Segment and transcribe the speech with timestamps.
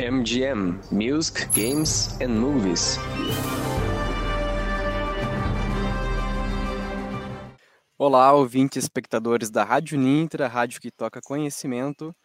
[0.00, 2.96] MGM Music, Games and Movies.
[7.98, 12.16] Olá, ouvintes e espectadores da Rádio Nintra, rádio que toca conhecimento.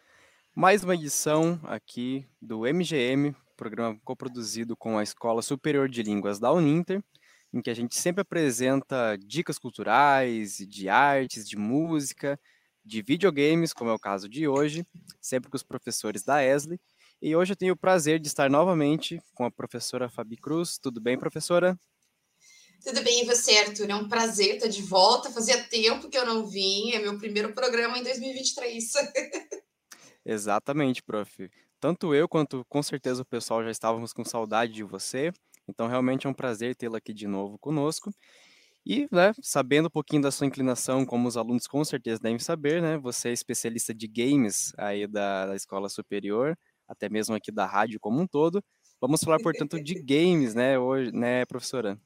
[0.54, 6.50] Mais uma edição aqui do MGM, programa coproduzido com a Escola Superior de Línguas da
[6.50, 7.04] Uninter,
[7.52, 12.40] em que a gente sempre apresenta dicas culturais, de artes, de música,
[12.82, 14.82] de videogames, como é o caso de hoje,
[15.20, 16.80] sempre com os professores da ESLE.
[17.20, 20.78] E hoje eu tenho o prazer de estar novamente com a professora Fabi Cruz.
[20.78, 21.78] Tudo bem, professora?
[22.84, 23.90] Tudo bem, e você, Arthur?
[23.90, 25.30] É um prazer estar de volta.
[25.30, 28.92] Fazia tempo que eu não vim, é meu primeiro programa em 2023.
[30.24, 31.50] Exatamente, prof.
[31.80, 35.32] Tanto eu quanto com certeza o pessoal já estávamos com saudade de você.
[35.66, 38.12] Então, realmente é um prazer tê-la aqui de novo conosco.
[38.84, 42.80] E, né, sabendo um pouquinho da sua inclinação, como os alunos com certeza devem saber,
[42.80, 46.56] né, você é especialista de games aí da, da escola superior,
[46.88, 48.62] até mesmo aqui da rádio como um todo.
[49.00, 52.00] Vamos falar, portanto, de games, né, hoje, né, professora?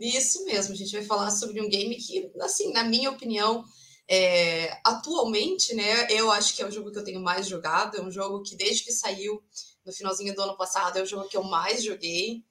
[0.00, 3.64] Isso mesmo, a gente vai falar sobre um game que, assim, na minha opinião,
[4.08, 8.02] é, atualmente, né, eu acho que é o jogo que eu tenho mais jogado, é
[8.02, 9.42] um jogo que desde que saiu
[9.84, 12.44] no finalzinho do ano passado é o jogo que eu mais joguei.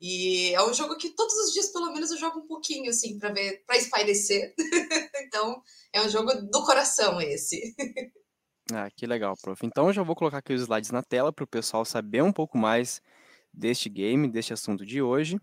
[0.00, 3.18] E é um jogo que todos os dias, pelo menos, eu jogo um pouquinho, assim,
[3.18, 4.54] para ver, para espairecer.
[5.26, 7.74] então, é um jogo do coração esse.
[8.72, 9.64] ah, que legal, prof.
[9.64, 12.32] Então, eu já vou colocar aqui os slides na tela para o pessoal saber um
[12.32, 13.00] pouco mais
[13.52, 15.40] deste game, deste assunto de hoje.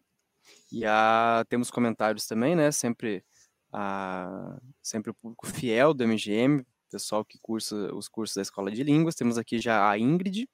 [0.71, 2.71] E a, temos comentários também, né?
[2.71, 3.23] Sempre,
[3.71, 8.83] a, sempre o público fiel do MGM, pessoal que cursa os cursos da Escola de
[8.83, 9.15] Línguas.
[9.15, 10.47] Temos aqui já a Ingrid,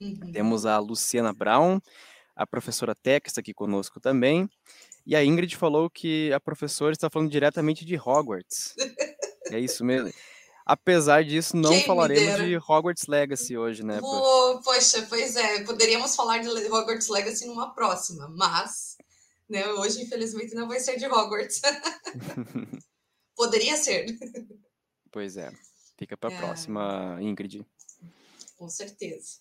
[0.00, 0.32] uhum.
[0.32, 1.80] temos a Luciana Brown,
[2.36, 4.48] a professora Teca está aqui conosco também.
[5.04, 8.74] E a Ingrid falou que a professora está falando diretamente de Hogwarts.
[9.50, 10.12] é isso mesmo.
[10.64, 13.98] Apesar disso, não Quem falaremos de Hogwarts Legacy hoje, né?
[14.02, 15.64] Oh, poxa, pois é.
[15.64, 18.96] Poderíamos falar de Hogwarts Legacy numa próxima, mas
[19.48, 21.60] né, hoje, infelizmente, não vai ser de Hogwarts.
[23.36, 24.06] Poderia ser.
[25.10, 25.52] Pois é.
[25.98, 26.38] Fica para a é.
[26.38, 27.66] próxima, Ingrid.
[28.56, 29.40] Com certeza.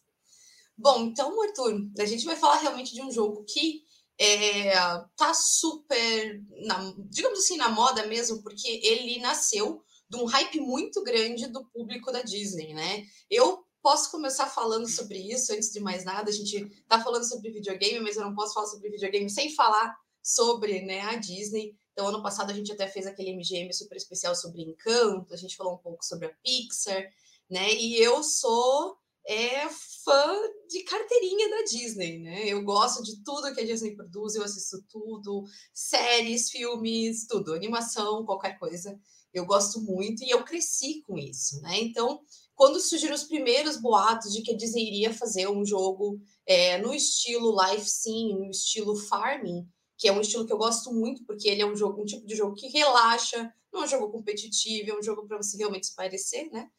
[0.78, 3.84] Bom, então, Arthur, a gente vai falar realmente de um jogo que
[4.20, 4.74] é,
[5.16, 11.02] tá super, na, digamos assim, na moda mesmo, porque ele nasceu de um hype muito
[11.04, 13.06] grande do público da Disney, né?
[13.30, 16.30] Eu posso começar falando sobre isso antes de mais nada.
[16.30, 19.96] A gente tá falando sobre videogame, mas eu não posso falar sobre videogame sem falar
[20.22, 21.78] sobre né, a Disney.
[21.94, 25.56] Então, ano passado a gente até fez aquele MGM super especial sobre Encanto, a gente
[25.56, 27.10] falou um pouco sobre a Pixar,
[27.50, 27.74] né?
[27.74, 29.70] E eu sou é
[30.04, 30.36] fã
[30.68, 32.48] de carteirinha da Disney, né?
[32.48, 38.26] Eu gosto de tudo que a Disney produz, eu assisto tudo, séries, filmes, tudo, animação,
[38.26, 39.00] qualquer coisa.
[39.34, 41.80] Eu gosto muito e eu cresci com isso, né?
[41.80, 42.22] Então,
[42.56, 46.94] quando surgiram os primeiros boatos de que a Disney iria fazer um jogo é, no
[46.94, 51.48] estilo life sim, no estilo farming, que é um estilo que eu gosto muito, porque
[51.48, 54.92] ele é um jogo, um tipo de jogo que relaxa, não é um jogo competitivo,
[54.92, 56.70] é um jogo para você realmente se parecer, né?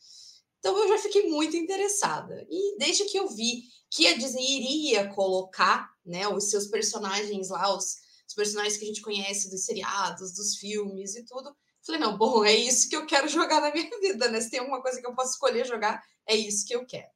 [0.58, 2.46] Então eu já fiquei muito interessada.
[2.48, 7.76] E desde que eu vi que a Disney iria colocar né, os seus personagens lá,
[7.76, 7.96] os,
[8.28, 11.52] os personagens que a gente conhece dos seriados, dos filmes e tudo,
[11.84, 14.40] falei, não, bom, é isso que eu quero jogar na minha vida, né?
[14.40, 17.10] Se tem alguma coisa que eu posso escolher jogar, é isso que eu quero.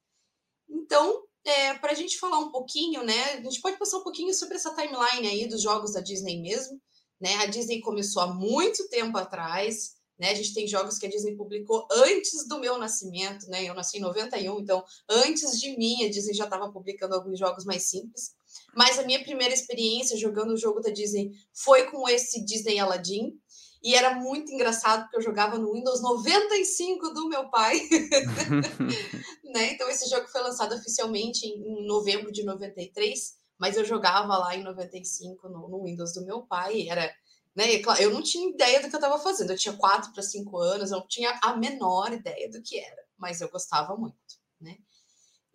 [0.68, 3.34] Então, é, para a gente falar um pouquinho, né?
[3.34, 6.80] A gente pode passar um pouquinho sobre essa timeline aí dos jogos da Disney mesmo.
[7.20, 7.34] Né?
[7.36, 10.30] A Disney começou há muito tempo atrás, né?
[10.30, 13.64] A gente tem jogos que a Disney publicou antes do meu nascimento, né?
[13.64, 17.64] Eu nasci em 91, então antes de mim a Disney já estava publicando alguns jogos
[17.64, 18.34] mais simples.
[18.74, 23.38] Mas a minha primeira experiência jogando o jogo da Disney foi com esse Disney Aladdin.
[23.86, 27.78] E era muito engraçado porque eu jogava no Windows 95 do meu pai.
[29.54, 29.74] né?
[29.74, 34.64] Então esse jogo foi lançado oficialmente em novembro de 93, mas eu jogava lá em
[34.64, 36.88] 95 no, no Windows do meu pai.
[36.88, 37.14] Era
[37.54, 37.80] né?
[38.00, 39.52] Eu não tinha ideia do que eu estava fazendo.
[39.52, 43.04] Eu tinha quatro para cinco anos, eu não tinha a menor ideia do que era,
[43.16, 44.16] mas eu gostava muito?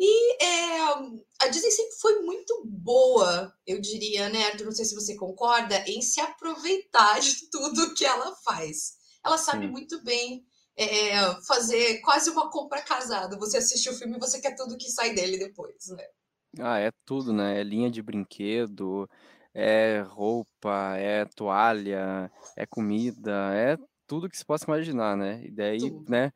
[0.04, 0.80] E é,
[1.44, 4.66] a Disney sempre foi muito boa, eu diria, né, Arthur?
[4.66, 8.94] Não sei se você concorda, em se aproveitar de tudo que ela faz.
[9.24, 9.72] Ela sabe Sim.
[9.72, 10.44] muito bem
[10.76, 11.12] é,
[11.46, 13.38] fazer quase uma compra casada.
[13.38, 16.08] Você assiste o filme e você quer tudo que sai dele depois, né?
[16.58, 17.60] Ah, é tudo, né?
[17.60, 19.08] É linha de brinquedo,
[19.54, 23.78] é roupa, é toalha, é comida, é
[24.08, 25.44] tudo que se possa imaginar, né?
[25.46, 26.10] E daí, Tudo.
[26.10, 26.34] né,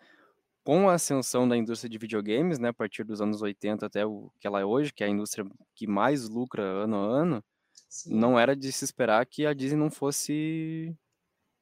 [0.66, 4.32] com a ascensão da indústria de videogames, né, a partir dos anos 80 até o
[4.40, 5.46] que ela é hoje, que é a indústria
[5.76, 7.44] que mais lucra ano a ano,
[7.88, 8.16] Sim.
[8.16, 10.92] não era de se esperar que a Disney não fosse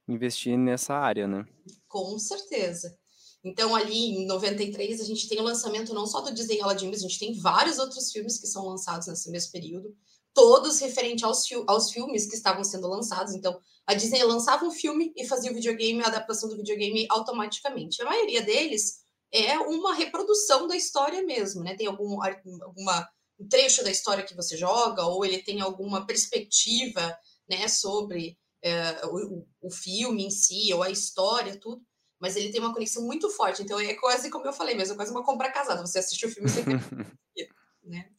[0.08, 1.44] investir nessa área, né?
[1.86, 2.98] Com certeza.
[3.44, 7.00] Então, ali em 93, a gente tem o lançamento não só do Disney Aladdin, mas
[7.00, 9.94] a gente tem vários outros filmes que são lançados nesse mesmo período,
[10.34, 13.34] todos referentes aos, aos filmes que estavam sendo lançados.
[13.34, 18.02] Então, a Disney lançava um filme e fazia o videogame, a adaptação do videogame automaticamente.
[18.02, 21.74] A maioria deles é uma reprodução da história mesmo, né?
[21.76, 23.08] Tem algum alguma,
[23.38, 27.16] um trecho da história que você joga, ou ele tem alguma perspectiva
[27.48, 31.82] né, sobre é, o, o filme em si, ou a história, tudo
[32.24, 33.62] mas ele tem uma conexão muito forte.
[33.62, 35.84] Então é quase como eu falei mesmo, é quase uma compra casada.
[35.86, 36.64] Você assiste o filme sem
[37.84, 38.10] né?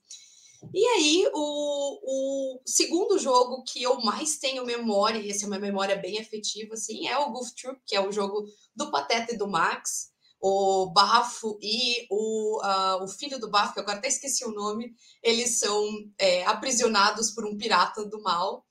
[0.73, 5.59] E aí, o, o, segundo jogo que eu mais tenho memória, e essa é uma
[5.59, 8.45] memória bem afetiva, assim, é o Goof Troop, que é o jogo
[8.75, 10.13] do Pateta e do Max.
[10.39, 14.93] O Bafo e o, uh, o filho do Bafo, que agora até esqueci o nome,
[15.23, 15.83] eles são
[16.19, 18.65] é, aprisionados por um pirata do mal.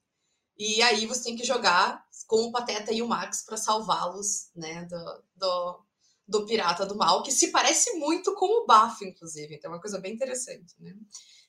[0.56, 4.85] E aí você tem que jogar com o Pateta e o Max para salvá-los, né,
[4.85, 5.85] do, do,
[6.29, 9.56] do, Pirata do Mal, que se parece muito com o Bafo, inclusive.
[9.56, 10.94] Então é uma coisa bem interessante, né?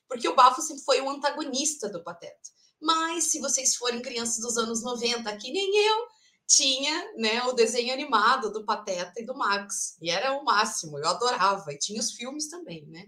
[0.08, 2.50] Porque o Bafo sempre foi o antagonista do Pateta.
[2.80, 6.06] Mas se vocês forem crianças dos anos 90, que nem eu,
[6.46, 9.96] tinha né, o desenho animado do Pateta e do Max.
[10.00, 11.72] E era o máximo, eu adorava.
[11.72, 13.06] E tinha os filmes também, né?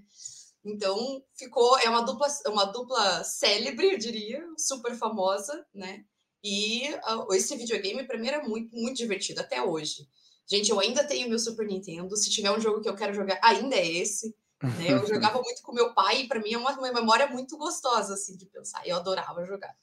[0.64, 6.04] Então ficou, é uma dupla, uma dupla célebre, eu diria, super famosa, né?
[6.42, 10.08] E uh, esse videogame, para mim, era muito, muito divertido, até hoje.
[10.46, 12.16] Gente, eu ainda tenho meu Super Nintendo.
[12.16, 14.34] Se tiver um jogo que eu quero jogar, ainda é esse.
[14.62, 14.92] Né?
[14.92, 18.14] Eu jogava muito com meu pai, e para mim é uma, uma memória muito gostosa,
[18.14, 18.86] assim, de pensar.
[18.86, 19.74] Eu adorava jogar.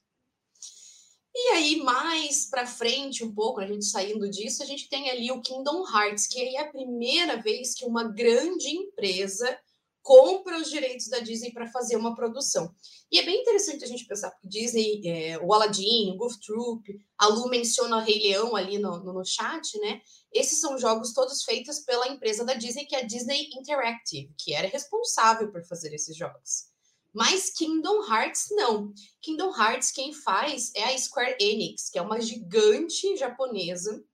[1.38, 5.31] E aí, mais para frente, um pouco, a gente saindo disso, a gente tem ali
[5.31, 9.60] o Kingdom Hearts, que é a primeira vez que uma grande empresa
[10.06, 12.72] compra os direitos da Disney para fazer uma produção.
[13.12, 16.84] E é bem interessante a gente pensar, porque Disney, é, o Aladdin, o Goof Troop,
[17.18, 20.00] a Lu menciona o Rei Leão ali no, no, no, chat, né?
[20.31, 24.54] Esses são jogos todos feitos pela empresa da Disney, que é a Disney Interactive, que
[24.54, 26.68] era responsável por fazer esses jogos.
[27.12, 28.94] Mas Kingdom Hearts não.
[29.24, 34.06] Kingdom Hearts quem faz é a Square Enix, que é uma gigante japonesa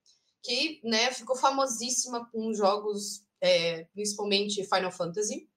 [0.41, 5.50] que né, ficou famosíssima com jogos, é, principalmente Final Fantasy.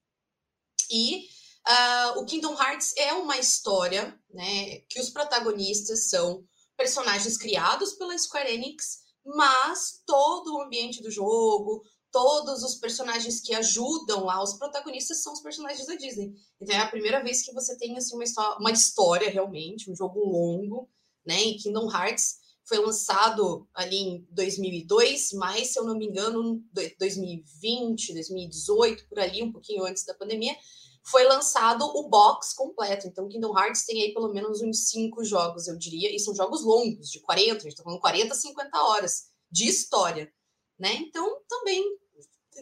[0.94, 1.26] E
[1.66, 6.44] uh, o Kingdom Hearts é uma história né, que os protagonistas são
[6.76, 11.82] personagens criados pela Square Enix, mas todo o ambiente do jogo,
[12.12, 16.32] todos os personagens que ajudam lá os protagonistas são os personagens da Disney.
[16.60, 19.96] Então é a primeira vez que você tem assim, uma, história, uma história realmente, um
[19.96, 20.88] jogo longo,
[21.26, 21.40] né?
[21.42, 26.62] Em Kingdom Hearts foi lançado ali em 2002, mas se eu não me engano,
[26.98, 30.56] 2020, 2018, por ali, um pouquinho antes da pandemia,
[31.04, 33.06] foi lançado o box completo.
[33.06, 36.64] Então, Kingdom Hearts tem aí pelo menos uns cinco jogos, eu diria, e são jogos
[36.64, 40.32] longos, de 40, a gente tá falando 40, 50 horas de história,
[40.78, 40.94] né?
[40.94, 41.84] Então, também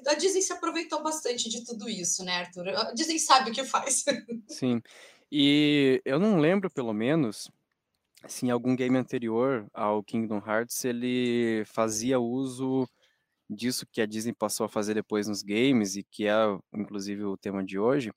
[0.06, 2.68] a Disney se aproveitou bastante de tudo isso, né, Arthur?
[2.70, 4.04] A Disney sabe o que faz.
[4.48, 4.82] Sim.
[5.30, 7.48] E eu não lembro, pelo menos,
[8.26, 12.88] se em algum game anterior ao Kingdom Hearts ele fazia uso
[13.48, 16.34] disso que a Disney passou a fazer depois nos games e que é
[16.74, 18.10] inclusive o tema de hoje,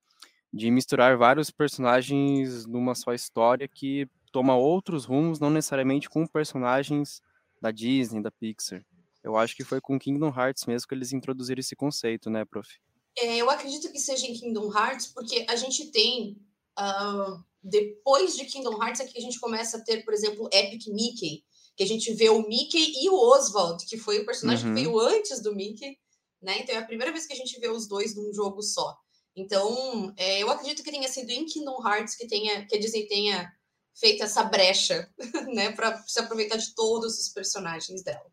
[0.54, 7.22] de misturar vários personagens numa só história que toma outros rumos, não necessariamente com personagens
[7.62, 8.84] da Disney, da Pixar.
[9.24, 12.70] Eu acho que foi com Kingdom Hearts mesmo que eles introduziram esse conceito, né, prof?
[13.18, 16.38] É, eu acredito que seja em Kingdom Hearts, porque a gente tem
[16.80, 20.88] uh, depois de Kingdom Hearts é que a gente começa a ter, por exemplo, Epic
[20.88, 21.44] Mickey,
[21.76, 24.76] que a gente vê o Mickey e o Oswald, que foi o personagem uhum.
[24.76, 25.98] que veio antes do Mickey,
[26.42, 26.60] né?
[26.60, 28.96] Então é a primeira vez que a gente vê os dois num jogo só.
[29.36, 33.08] Então, é, eu acredito que tenha sido em Kingdom Hearts que tenha que a Disney
[33.08, 33.52] tenha
[33.94, 35.10] feito essa brecha,
[35.54, 38.32] né, para se aproveitar de todos os personagens dela.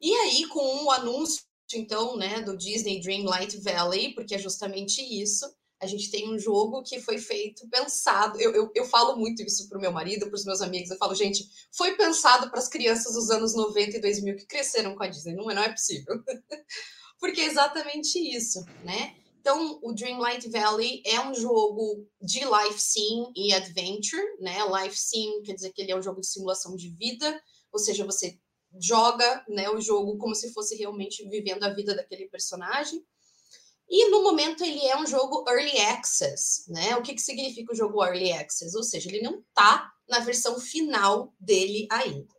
[0.00, 1.42] E aí, com o anúncio,
[1.74, 6.82] então, né, do Disney Dreamlight Valley, porque é justamente isso, a gente tem um jogo
[6.82, 8.40] que foi feito, pensado.
[8.40, 10.90] Eu, eu, eu falo muito isso para o meu marido, para os meus amigos.
[10.90, 14.94] Eu falo, gente, foi pensado para as crianças dos anos 90 e 2000 que cresceram
[14.94, 15.34] com a Disney.
[15.34, 16.14] Não é, não é possível.
[17.20, 19.14] Porque é exatamente isso, né?
[19.40, 24.58] Então, o Dreamlight Valley é um jogo de life sim e adventure, né?
[24.82, 27.40] Life sim quer dizer que ele é um jogo de simulação de vida,
[27.70, 28.40] ou seja, você
[28.80, 33.04] joga, né, o jogo como se fosse realmente vivendo a vida daquele personagem.
[33.88, 36.96] E no momento ele é um jogo early access, né?
[36.96, 38.76] O que, que significa o jogo early access?
[38.76, 42.34] Ou seja, ele não está na versão final dele ainda.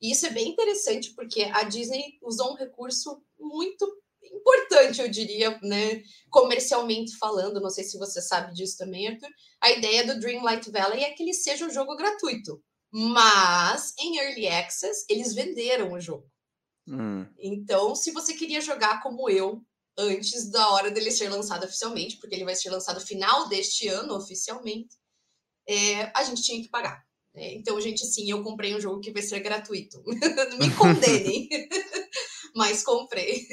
[0.00, 3.86] E isso é bem interessante porque a Disney usou um recurso muito
[4.22, 7.60] importante, eu diria, né, comercialmente falando.
[7.60, 9.30] Não sei se você sabe disso também, Arthur.
[9.60, 14.46] A ideia do Dreamlight Valley é que ele seja um jogo gratuito, mas em early
[14.48, 16.30] access eles venderam o jogo.
[16.88, 17.26] Hum.
[17.38, 19.60] Então, se você queria jogar como eu,
[19.98, 24.14] antes da hora dele ser lançado oficialmente, porque ele vai ser lançado final deste ano
[24.14, 24.96] oficialmente,
[25.68, 27.04] é, a gente tinha que pagar.
[27.34, 27.54] né?
[27.54, 30.02] Então, gente, sim, eu comprei um jogo que vai ser gratuito.
[30.60, 31.48] Me condenem,
[32.54, 33.46] mas comprei.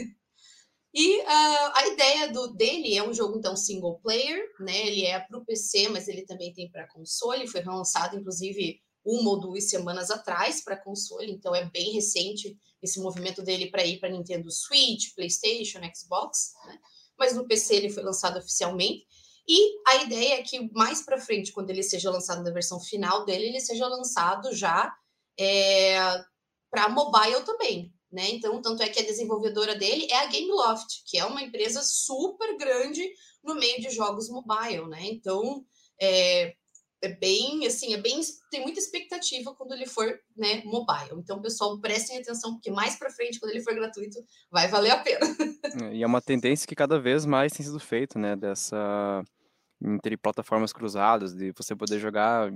[0.93, 4.87] E uh, a ideia do, dele é um jogo, então, single player, né?
[4.87, 7.47] Ele é para o PC, mas ele também tem para console.
[7.47, 12.99] Foi lançado, inclusive, uma ou duas semanas atrás para console, então é bem recente esse
[12.99, 16.79] movimento dele para ir para Nintendo Switch, PlayStation, Xbox, né?
[17.17, 19.05] Mas no PC ele foi lançado oficialmente.
[19.47, 23.25] E a ideia é que mais para frente, quando ele seja lançado na versão final
[23.25, 24.93] dele, ele seja lançado já
[25.37, 25.97] é,
[26.71, 28.29] para mobile também, né?
[28.29, 32.57] Então, tanto é que a desenvolvedora dele é a Gameloft, que é uma empresa super
[32.57, 33.07] grande
[33.43, 35.01] no meio de jogos mobile, né?
[35.03, 35.65] Então,
[36.01, 36.55] é,
[37.03, 40.07] é bem, assim, é bem, tem muita expectativa quando ele for,
[40.37, 41.19] né, mobile.
[41.19, 44.17] Então, pessoal, prestem atenção, porque mais para frente, quando ele for gratuito,
[44.49, 45.25] vai valer a pena.
[45.83, 49.21] É, e é uma tendência que cada vez mais tem sido feito, né, dessa
[49.81, 52.49] entre plataformas cruzadas, de você poder jogar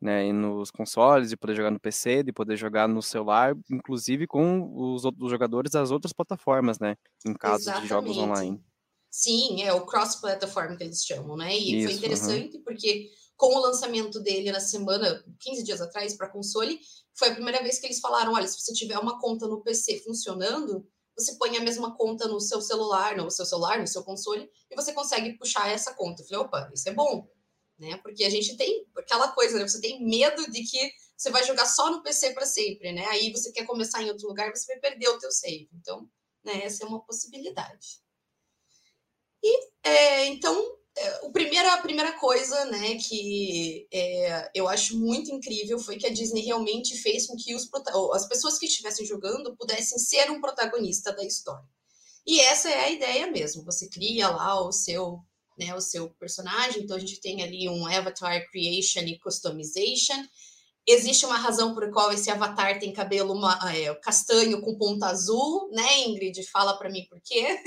[0.00, 4.70] né, nos consoles, de poder jogar no PC, de poder jogar no celular, inclusive com
[4.74, 7.82] os outros jogadores das outras plataformas, né, em caso Exatamente.
[7.82, 8.62] de jogos online.
[9.10, 11.56] Sim, é o cross-platform que eles chamam, né?
[11.56, 16.28] E Isso, foi interessante porque com o lançamento dele na semana, 15 dias atrás, para
[16.28, 16.78] console,
[17.14, 20.00] foi a primeira vez que eles falaram: olha, se você tiver uma conta no PC
[20.00, 24.46] funcionando, você põe a mesma conta no seu celular, no seu celular, no seu console,
[24.70, 26.22] e você consegue puxar essa conta.
[26.22, 27.26] Eu falei, opa, isso é bom
[27.78, 27.96] né?
[27.98, 29.66] Porque a gente tem aquela coisa, né?
[29.66, 33.06] Você tem medo de que você vai jogar só no PC para sempre, né?
[33.06, 35.68] Aí você quer começar em outro lugar, você vai perder o teu save.
[35.72, 36.08] Então,
[36.44, 38.00] né, essa é uma possibilidade.
[39.42, 40.77] E é, então,
[41.22, 46.12] o primeiro, a primeira coisa, né, que é, eu acho muito incrível foi que a
[46.12, 47.68] Disney realmente fez com que os,
[48.14, 51.68] as pessoas que estivessem jogando pudessem ser um protagonista da história.
[52.26, 53.64] E essa é a ideia mesmo.
[53.64, 55.20] Você cria lá o seu
[55.58, 56.82] né, o seu personagem.
[56.82, 60.22] Então a gente tem ali um avatar creation e customization.
[60.90, 65.68] Existe uma razão por qual esse avatar tem cabelo uma, é, castanho com ponta azul,
[65.70, 66.42] né, Ingrid?
[66.50, 67.60] Fala para mim por quê.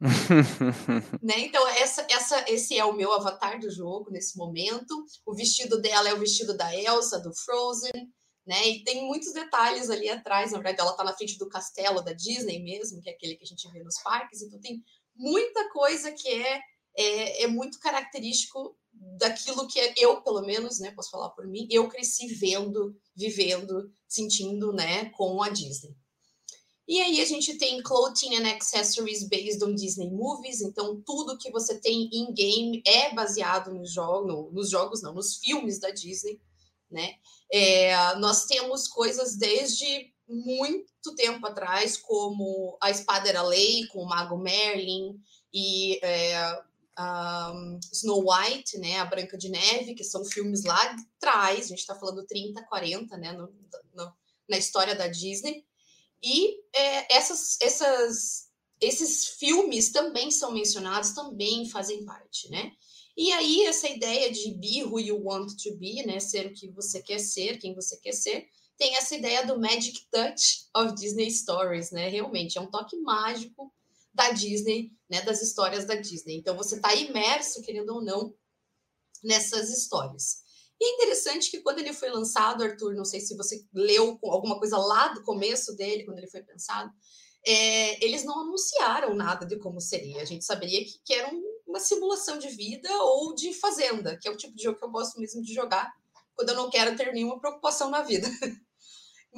[1.22, 1.38] né?
[1.38, 5.02] Então essa, essa, esse é o meu avatar do jogo nesse momento.
[5.24, 8.12] O vestido dela é o vestido da Elsa do Frozen.
[8.46, 8.68] Né?
[8.68, 10.52] E tem muitos detalhes ali atrás.
[10.52, 13.44] Na verdade, ela está na frente do castelo da Disney mesmo, que é aquele que
[13.44, 14.42] a gente vê nos parques.
[14.42, 14.82] Então tem
[15.16, 16.60] muita coisa que é
[16.98, 18.76] é, é muito característico
[19.18, 24.72] daquilo que eu, pelo menos, né, posso falar por mim, eu cresci vendo, vivendo, sentindo,
[24.72, 25.94] né, com a Disney.
[26.86, 31.50] E aí a gente tem clothing and accessories based on Disney movies, então tudo que
[31.50, 35.90] você tem em game é baseado no jogo, no, nos jogos, não, nos filmes da
[35.90, 36.40] Disney,
[36.90, 37.16] né?
[37.52, 44.08] É, nós temos coisas desde muito tempo atrás, como a Espada era Lei, com o
[44.08, 45.20] Mago Merlin,
[45.52, 46.62] e é,
[46.98, 51.68] um, Snow White, né, a Branca de Neve, que são filmes lá de trás, a
[51.68, 53.52] gente está falando 30, 40, né, no,
[53.94, 54.12] no,
[54.48, 55.64] na história da Disney.
[56.22, 58.48] E é, essas, essas,
[58.80, 62.72] esses filmes também são mencionados, também fazem parte, né?
[63.16, 66.70] E aí, essa ideia de be who you want to be, né, ser o que
[66.70, 71.30] você quer ser, quem você quer ser, tem essa ideia do magic touch of Disney
[71.30, 72.08] Stories, né?
[72.08, 73.72] Realmente, é um toque mágico
[74.18, 76.36] da Disney, né, das histórias da Disney.
[76.36, 78.34] Então você está imerso, querendo ou não,
[79.22, 80.38] nessas histórias.
[80.80, 84.58] E é interessante que quando ele foi lançado, Arthur, não sei se você leu alguma
[84.58, 86.92] coisa lá do começo dele, quando ele foi pensado,
[87.46, 90.20] é, eles não anunciaram nada de como seria.
[90.20, 94.26] A gente saberia que, que era um, uma simulação de vida ou de fazenda, que
[94.26, 95.92] é o tipo de jogo que eu gosto mesmo de jogar
[96.34, 98.28] quando eu não quero ter nenhuma preocupação na vida.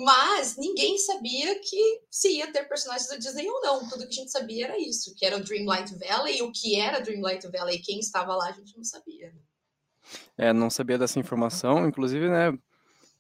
[0.03, 3.87] Mas ninguém sabia que se ia ter personagens da Disney ou não.
[3.87, 6.81] Tudo que a gente sabia era isso, que era o Dreamlight Valley, e o que
[6.81, 9.31] era Dreamlight Valley quem estava lá a gente não sabia.
[10.39, 12.59] É, não sabia dessa informação, inclusive, né,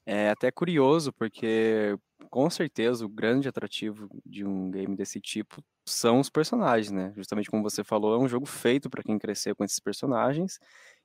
[0.06, 1.96] é até curioso, porque
[2.30, 7.12] com certeza o grande atrativo de um game desse tipo são os personagens, né?
[7.14, 10.58] Justamente como você falou, é um jogo feito para quem cresceu com esses personagens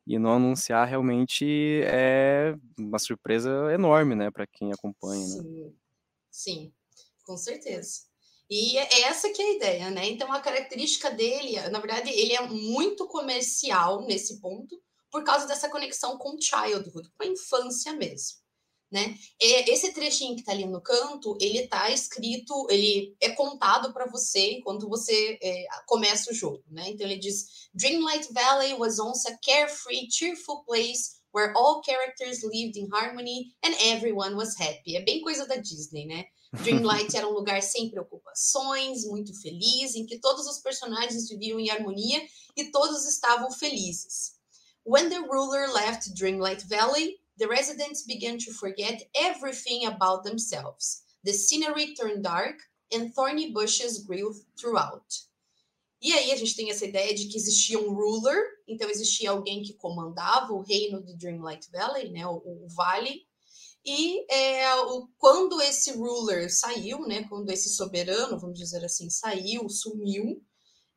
[0.05, 5.25] e não anunciar realmente é uma surpresa enorme, né, para quem acompanha.
[5.25, 5.71] Sim, né?
[6.31, 6.73] sim,
[7.23, 8.01] com certeza.
[8.49, 10.07] E é essa que é a ideia, né?
[10.07, 15.67] Então a característica dele, na verdade, ele é muito comercial nesse ponto, por causa dessa
[15.67, 18.44] conexão com childhood, com a infância mesmo
[18.95, 19.17] né?
[19.37, 24.53] Esse trechinho que tá ali no canto, ele tá escrito, ele é contado para você
[24.53, 26.91] enquanto você é, começa o jogo, né?
[26.91, 32.79] Então ele diz: Dreamlight Valley was once a carefree, cheerful place where all characters lived
[32.79, 34.95] in harmony and everyone was happy.
[34.95, 36.23] É bem coisa da Disney, né?
[36.63, 41.69] Dreamlight era um lugar sem preocupações, muito feliz, em que todos os personagens viviam em
[41.69, 42.25] harmonia
[42.55, 44.35] e todos estavam felizes.
[44.85, 51.03] When the ruler left Dreamlight Valley, the residents began to forget everything about themselves.
[51.23, 52.57] The scenery turned dark
[52.91, 55.05] and thorny bushes grew throughout.
[56.01, 59.63] E aí a gente tem essa ideia de que existia um ruler, então existia alguém
[59.63, 63.25] que comandava o reino de Dreamlight Valley, né, o, o vale.
[63.83, 69.67] E é, o, quando esse ruler saiu, né, quando esse soberano, vamos dizer assim, saiu,
[69.69, 70.43] sumiu,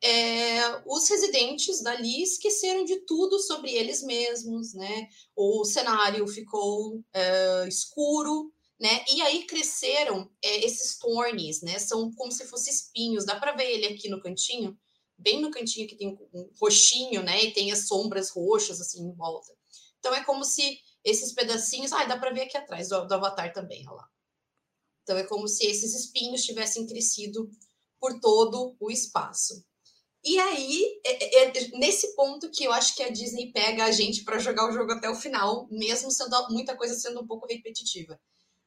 [0.01, 5.09] é, os residentes dali esqueceram de tudo sobre eles mesmos, né?
[5.35, 9.03] O cenário ficou é, escuro, né?
[9.09, 11.77] E aí cresceram é, esses tornes, né?
[11.79, 13.25] São como se fossem espinhos.
[13.25, 14.77] Dá para ver ele aqui no cantinho
[15.19, 17.43] bem no cantinho que tem um roxinho, né?
[17.43, 19.53] E tem as sombras roxas assim em volta.
[19.99, 23.51] Então é como se esses pedacinhos, ah, dá para ver aqui atrás do, do avatar
[23.53, 24.09] também, olha lá.
[25.03, 27.49] Então é como se esses espinhos tivessem crescido
[27.99, 29.65] por todo o espaço.
[30.23, 33.91] E aí, é, é, é nesse ponto que eu acho que a Disney pega a
[33.91, 37.47] gente para jogar o jogo até o final, mesmo sendo muita coisa sendo um pouco
[37.47, 38.19] repetitiva.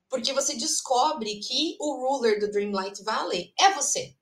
[0.09, 4.15] Porque você descobre que o ruler do Dreamlight Valley é você.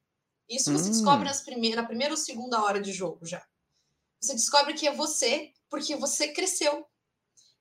[0.48, 0.92] Isso você hum.
[0.92, 3.44] descobre nas primeiras, na primeira ou segunda hora de jogo já.
[4.20, 6.84] Você descobre que é você porque você cresceu.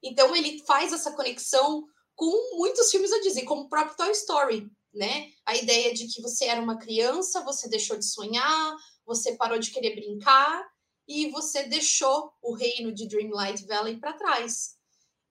[0.04, 1.86] Então ele faz essa conexão
[2.16, 5.32] com muitos filmes da Disney, como o próprio Toy Story, né?
[5.46, 8.76] A ideia de que você era uma criança, você deixou de sonhar,
[9.10, 10.64] você parou de querer brincar
[11.08, 14.76] e você deixou o reino de Dreamlight Valley para trás.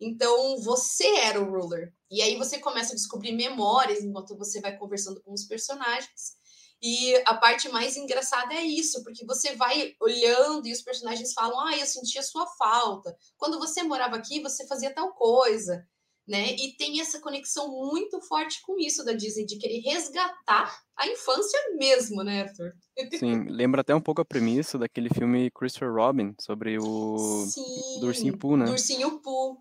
[0.00, 1.94] Então você era o ruler.
[2.10, 6.36] E aí você começa a descobrir memórias enquanto você vai conversando com os personagens
[6.80, 11.58] e a parte mais engraçada é isso, porque você vai olhando e os personagens falam:
[11.60, 13.16] Ah, eu sentia sua falta.
[13.36, 15.86] Quando você morava aqui, você fazia tal coisa.
[16.28, 16.54] Né?
[16.56, 21.58] E tem essa conexão muito forte com isso da Disney, de querer resgatar a infância
[21.78, 22.74] mesmo, né, Arthur?
[23.18, 28.08] Sim, lembra até um pouco a premissa daquele filme Christopher Robin, sobre o Sim, do
[28.08, 28.66] Ursinho Pooh, né?
[28.66, 29.56] Do Ursinho Pooh.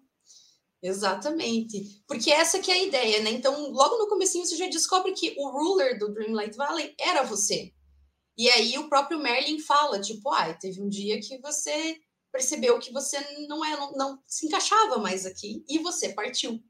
[0.84, 2.04] Exatamente.
[2.06, 3.32] Porque essa que é a ideia, né?
[3.32, 7.72] Então, logo no comecinho você já descobre que o ruler do Dreamlight Valley era você.
[8.38, 11.98] E aí o próprio Merlin fala, tipo, ah, teve um dia que você
[12.38, 16.64] percebeu que você não é não, não se encaixava mais aqui e você partiu.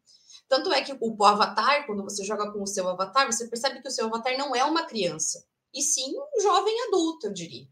[0.47, 3.87] Tanto é que o, avatar, quando você joga com o seu avatar, você percebe que
[3.89, 7.67] o seu avatar não é uma criança, e sim um jovem adulto, eu diria.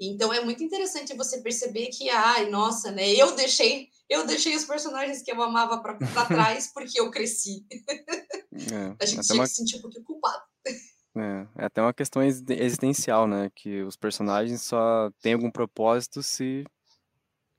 [0.00, 3.08] Então é muito interessante você perceber que, ai, nossa, né?
[3.10, 5.96] Eu deixei, eu deixei os personagens que eu amava para
[6.26, 7.64] trás porque eu cresci.
[7.70, 9.44] É, a gente tinha uma...
[9.44, 10.42] que se sentir um pouquinho culpado.
[11.16, 13.50] É, é até uma questão existencial, né?
[13.54, 16.64] Que os personagens só têm algum propósito se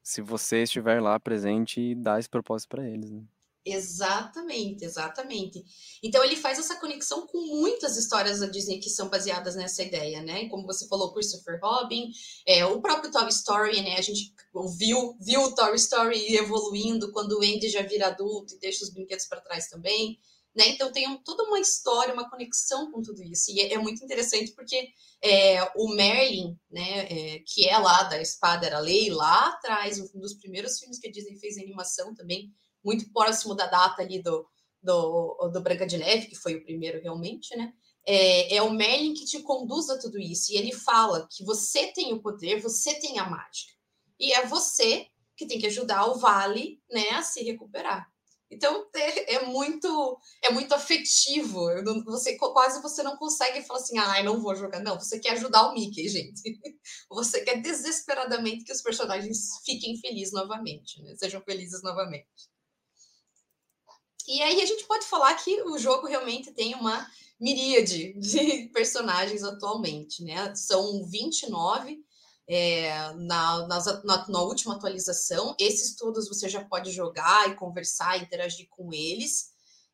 [0.10, 3.12] se você estiver lá presente e dar esse propósito para eles.
[3.12, 3.22] Né?
[3.64, 5.64] Exatamente, exatamente.
[6.02, 10.24] Então ele faz essa conexão com muitas histórias da Disney que são baseadas nessa ideia,
[10.24, 10.50] né?
[10.50, 12.10] Como você falou, Christopher Robin,
[12.48, 13.98] é, o próprio Toy Story, né?
[13.98, 14.34] A gente
[14.80, 18.90] viu, viu o Toy Story evoluindo quando o Andy já vira adulto e deixa os
[18.90, 20.18] brinquedos para trás também.
[20.60, 20.68] Né?
[20.72, 23.50] Então tem um, toda uma história, uma conexão com tudo isso.
[23.50, 24.90] E é, é muito interessante porque
[25.24, 30.20] é, o Merlin, né, é, que é lá da Espada Era Lei, lá atrás, um
[30.20, 34.22] dos primeiros filmes que a Disney fez em animação também, muito próximo da data ali
[34.22, 34.46] do,
[34.84, 37.72] do, do Branca de Neve, que foi o primeiro realmente, né?
[38.06, 40.52] É, é o Merlin que te conduz a tudo isso.
[40.52, 43.72] E ele fala que você tem o poder, você tem a mágica.
[44.20, 48.12] E é você que tem que ajudar o Vale né, a se recuperar.
[48.52, 51.68] Então é, é muito é muito afetivo.
[52.06, 54.80] Você quase você não consegue falar assim, ai, ah, não vou jogar.
[54.80, 56.42] Não, você quer ajudar o Mickey, gente.
[57.10, 61.16] Você quer desesperadamente que os personagens fiquem felizes novamente, né?
[61.16, 62.28] sejam felizes novamente.
[64.28, 67.08] E aí a gente pode falar que o jogo realmente tem uma
[67.40, 70.54] miríade de personagens atualmente, né?
[70.56, 72.04] São 29
[72.50, 75.56] é, na, na, na, última atualização.
[75.60, 79.52] Esses todos você já pode jogar e conversar, interagir com eles.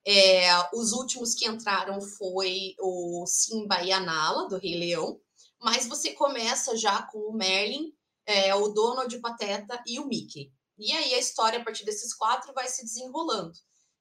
[0.08, 5.20] É, os últimos que entraram foi o Simba e a Nala, do Rei Leão,
[5.62, 7.92] mas você começa já com o Merlin,
[8.26, 10.50] é, o Donald Pateta e o Mickey.
[10.78, 13.54] E aí a história, a partir desses quatro, vai se desenrolando.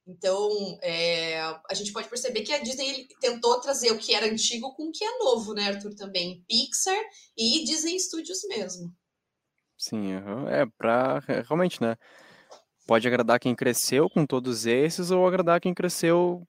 [0.07, 4.73] Então, é, a gente pode perceber que a Disney tentou trazer o que era antigo
[4.75, 5.95] com o que é novo, né, Arthur?
[5.95, 7.01] Também Pixar
[7.35, 8.93] e Disney Studios mesmo.
[9.77, 10.13] Sim,
[10.49, 11.97] é para realmente, né?
[12.85, 16.47] Pode agradar quem cresceu com todos esses ou agradar quem cresceu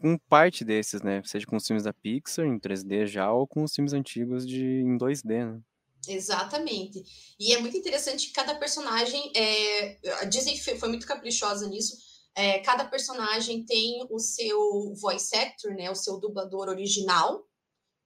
[0.00, 1.20] com parte desses, né?
[1.24, 4.62] Seja com os filmes da Pixar em 3D já ou com os filmes antigos de
[4.62, 5.60] em 2D, né?
[6.06, 7.02] Exatamente.
[7.40, 9.32] E é muito interessante que cada personagem.
[9.34, 9.98] É...
[10.20, 15.90] A Disney foi muito caprichosa nisso é, cada personagem tem o seu voice actor, né,
[15.90, 17.44] o seu dublador original,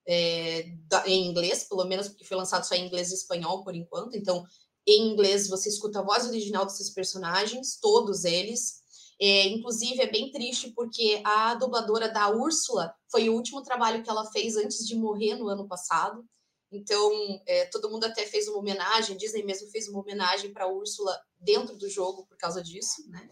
[0.07, 3.75] é, da, em inglês, pelo menos porque foi lançado só em inglês e espanhol por
[3.75, 4.17] enquanto.
[4.17, 4.45] Então,
[4.87, 8.79] em inglês você escuta a voz original desses personagens, todos eles.
[9.21, 14.09] É, inclusive, é bem triste porque a dubladora da Úrsula foi o último trabalho que
[14.09, 16.25] ela fez antes de morrer no ano passado.
[16.71, 17.11] Então,
[17.47, 21.19] é, todo mundo até fez uma homenagem, Disney mesmo fez uma homenagem para a Úrsula
[21.39, 23.29] dentro do jogo por causa disso, né?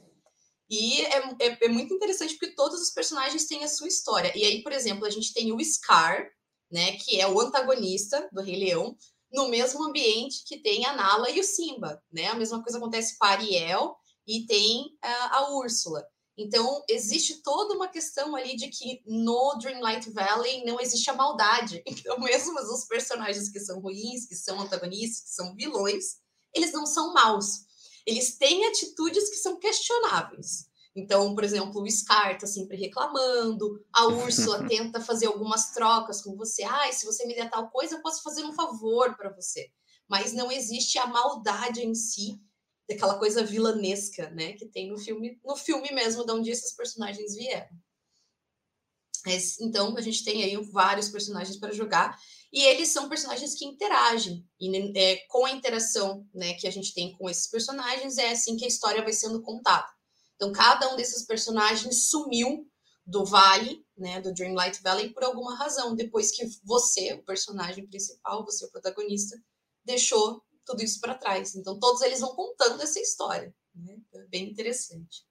[0.68, 4.33] E é, é, é, muito interessante porque todos os personagens têm a sua história.
[4.37, 6.29] E aí, por exemplo, a gente tem o Scar,
[6.70, 8.96] né, que é o antagonista do Rei Leão,
[9.33, 12.29] no mesmo ambiente que tem a Nala e o Simba, né?
[12.29, 16.05] A mesma coisa acontece com a Ariel e tem a, a Úrsula.
[16.38, 21.83] Então, existe toda uma questão ali de que no Dreamlight Valley não existe a maldade.
[21.88, 26.16] Então, mesmo os personagens que são ruins, que são antagonistas, que são vilões,
[26.55, 27.65] eles não são maus.
[28.06, 30.70] Eles têm atitudes que são questionáveis.
[30.94, 36.34] Então, por exemplo, o Scar está sempre reclamando, a Úrsula tenta fazer algumas trocas com
[36.34, 36.62] você.
[36.62, 39.70] Ah, se você me der tal coisa, eu posso fazer um favor para você.
[40.08, 42.40] Mas não existe a maldade em si,
[42.88, 47.34] daquela coisa vilanesca, né, que tem no filme, no filme mesmo, de onde esses personagens
[47.34, 47.76] vieram.
[49.26, 52.16] Mas, então, a gente tem aí vários personagens para jogar,
[52.52, 56.94] e eles são personagens que interagem, e é, com a interação né, que a gente
[56.94, 59.88] tem com esses personagens, é assim que a história vai sendo contada.
[60.37, 62.68] Então, cada um desses personagens sumiu
[63.06, 68.44] do vale, né, do Dreamlight Valley, por alguma razão, depois que você, o personagem principal,
[68.44, 69.37] você, o protagonista,
[69.85, 71.54] deixou tudo isso para trás.
[71.54, 73.54] Então, todos eles vão contando essa história.
[73.74, 73.96] Né?
[74.14, 75.24] É bem interessante.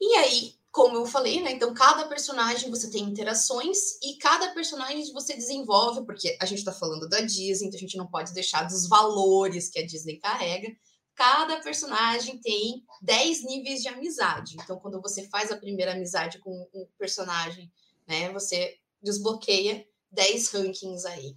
[0.00, 1.52] E aí, como eu falei, né?
[1.52, 6.72] Então, cada personagem você tem interações e cada personagem você desenvolve, porque a gente está
[6.72, 10.68] falando da Disney, então a gente não pode deixar dos valores que a Disney carrega
[11.16, 14.54] cada personagem tem 10 níveis de amizade.
[14.62, 17.72] Então, quando você faz a primeira amizade com um personagem,
[18.06, 21.34] né, você desbloqueia 10 rankings aí.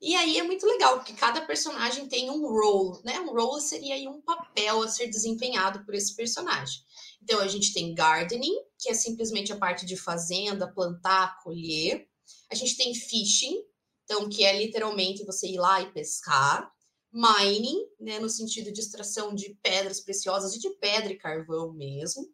[0.00, 3.20] E aí é muito legal, porque cada personagem tem um role, né?
[3.20, 6.80] Um role seria aí um papel a ser desempenhado por esse personagem.
[7.22, 12.08] Então, a gente tem gardening, que é simplesmente a parte de fazenda, plantar, colher.
[12.50, 13.62] A gente tem fishing,
[14.04, 16.72] então, que é literalmente você ir lá e pescar
[17.12, 22.24] mining, né, no sentido de extração de pedras preciosas e de pedra e carvão mesmo.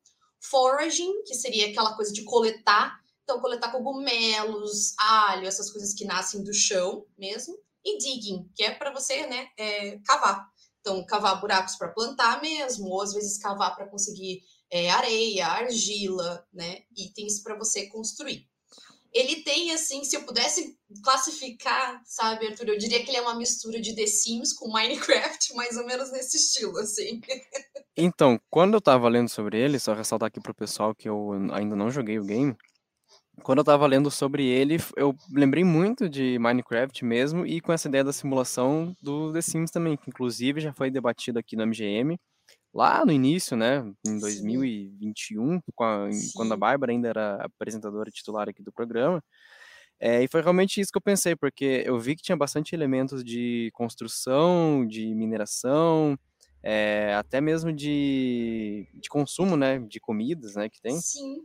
[0.40, 6.44] Foraging, que seria aquela coisa de coletar, então coletar cogumelos, alho, essas coisas que nascem
[6.44, 7.58] do chão mesmo.
[7.84, 10.48] E digging, que é para você, né, é, cavar.
[10.80, 16.46] Então, cavar buracos para plantar mesmo, ou às vezes cavar para conseguir é, areia, argila,
[16.52, 18.48] né, itens para você construir
[19.16, 23.34] ele tem, assim, se eu pudesse classificar, sabe, Arthur, eu diria que ele é uma
[23.34, 27.20] mistura de The Sims com Minecraft, mais ou menos nesse estilo, assim.
[27.96, 31.74] Então, quando eu tava lendo sobre ele, só ressaltar aqui pro pessoal que eu ainda
[31.74, 32.54] não joguei o game,
[33.42, 37.88] quando eu tava lendo sobre ele, eu lembrei muito de Minecraft mesmo, e com essa
[37.88, 42.18] ideia da simulação do The Sims também, que inclusive já foi debatido aqui no MGM,
[42.76, 48.62] lá no início, né, em 2021, a, quando a Bárbara ainda era apresentadora titular aqui
[48.62, 49.24] do programa.
[49.98, 53.24] É, e foi realmente isso que eu pensei, porque eu vi que tinha bastante elementos
[53.24, 56.18] de construção, de mineração,
[56.62, 61.00] é, até mesmo de, de consumo, né, de comidas, né, que tem.
[61.00, 61.38] Sim.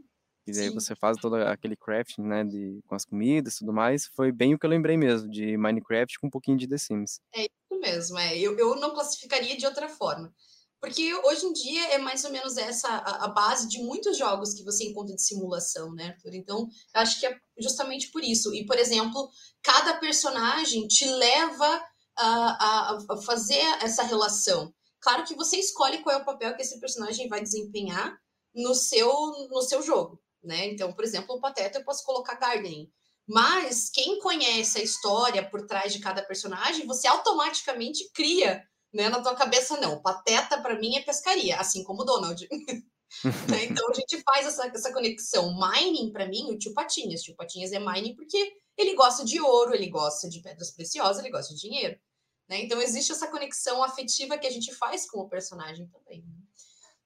[0.46, 4.08] E daí você faz todo aquele crafting, né, de, com as comidas e tudo mais.
[4.08, 7.22] Foi bem o que eu lembrei mesmo, de Minecraft com um pouquinho de The Sims.
[7.34, 8.38] É isso mesmo, é.
[8.38, 10.34] Eu, eu não classificaria de outra forma.
[10.82, 14.64] Porque hoje em dia é mais ou menos essa a, base de muitos jogos que
[14.64, 16.34] você encontra de simulação, né, Arthur?
[16.34, 18.52] Então, acho que é justamente por isso.
[18.52, 19.30] E, por exemplo,
[19.62, 21.86] cada personagem te leva
[22.18, 24.74] a, a, a fazer essa relação.
[25.00, 28.18] Claro que você escolhe qual é o papel que esse personagem vai desempenhar
[28.54, 29.12] no seu,
[29.52, 30.66] no seu jogo, né?
[30.66, 32.92] Então, por exemplo, o Pateta eu posso colocar Gardening.
[33.28, 39.10] Mas quem conhece a história por trás de cada personagem, você automaticamente cria né?
[39.10, 40.02] Na tua cabeça, não.
[40.02, 42.48] Pateta, para mim, é pescaria, assim como Donald.
[43.50, 43.66] né?
[43.66, 45.58] Então, a gente faz essa, essa conexão.
[45.58, 47.22] Mining, para mim, o tio Patinhas.
[47.22, 51.20] O tio Patinhas é mining porque ele gosta de ouro, ele gosta de pedras preciosas,
[51.20, 52.00] ele gosta de dinheiro.
[52.50, 52.62] Né?
[52.64, 56.22] Então, existe essa conexão afetiva que a gente faz com o personagem também.
[56.22, 56.42] Né?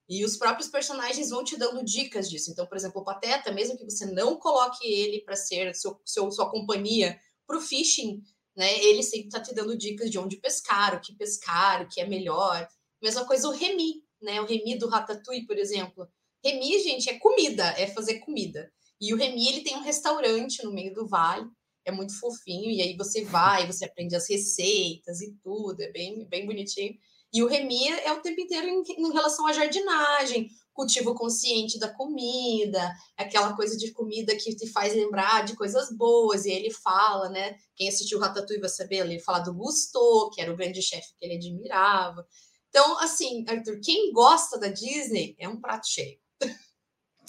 [0.07, 2.51] E os próprios personagens vão te dando dicas disso.
[2.51, 6.31] Então, por exemplo, o Pateta, mesmo que você não coloque ele para ser seu, seu,
[6.31, 8.23] sua companhia para o fishing,
[8.55, 8.79] né?
[8.83, 12.07] Ele sempre está te dando dicas de onde pescar, o que pescar, o que é
[12.07, 12.67] melhor.
[13.01, 14.41] Mesma coisa o Remy, né?
[14.41, 16.07] O Remy do Ratatouille, por exemplo.
[16.43, 18.71] Remy, gente, é comida, é fazer comida.
[18.99, 21.45] E o Remy, ele tem um restaurante no meio do vale,
[21.83, 26.25] é muito fofinho, e aí você vai, você aprende as receitas e tudo, é bem,
[26.25, 26.95] bem bonitinho.
[27.33, 31.87] E o Remy é o tempo inteiro em, em relação à jardinagem, cultivo consciente da
[31.87, 37.29] comida, aquela coisa de comida que te faz lembrar de coisas boas, e ele fala,
[37.29, 37.57] né?
[37.75, 41.25] Quem assistiu Ratatouille vai saber, ele fala do Gusteau, que era o grande chefe que
[41.25, 42.27] ele admirava.
[42.69, 46.19] Então, assim, Arthur, quem gosta da Disney é um prato cheio.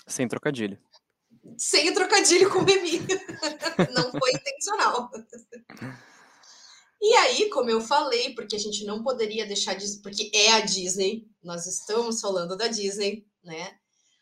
[0.05, 0.79] Sem trocadilho.
[1.57, 2.99] Sem trocadilho com o Remy.
[3.95, 5.09] Não foi intencional.
[7.09, 9.87] E aí, como eu falei, porque a gente não poderia deixar de.
[10.03, 13.79] Porque é a Disney, nós estamos falando da Disney, né?